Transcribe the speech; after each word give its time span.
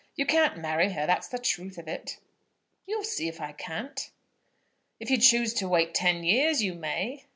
You 0.15 0.25
can't 0.25 0.57
marry 0.57 0.93
her, 0.93 1.05
that's 1.05 1.27
the 1.27 1.37
truth 1.37 1.77
of 1.77 1.87
it." 1.87 2.17
"You'll 2.87 3.03
see 3.03 3.27
if 3.27 3.39
I 3.39 3.51
can't." 3.51 4.09
"If 4.99 5.11
you 5.11 5.19
choose 5.19 5.53
to 5.53 5.67
wait 5.69 5.93
ten 5.93 6.23
years, 6.23 6.63
you 6.63 6.73
may." 6.73 7.25